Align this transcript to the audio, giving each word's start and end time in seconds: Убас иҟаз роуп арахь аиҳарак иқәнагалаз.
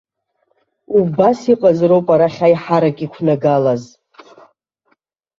Убас 0.99 1.39
иҟаз 1.53 1.79
роуп 1.89 2.07
арахь 2.13 2.41
аиҳарак 2.47 2.97
иқәнагалаз. 3.05 3.83